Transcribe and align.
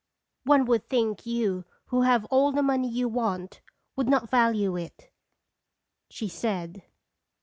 "One 0.45 0.65
would 0.65 0.89
think 0.89 1.27
you, 1.27 1.63
who 1.89 2.01
have 2.01 2.25
all 2.31 2.51
the 2.51 2.63
money 2.63 2.89
you 2.89 3.07
want, 3.07 3.61
would 3.95 4.09
not 4.09 4.31
value 4.31 4.75
it," 4.75 5.11
she 6.09 6.27
said. 6.27 6.81